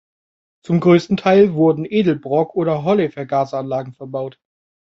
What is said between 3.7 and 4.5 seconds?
verbaut.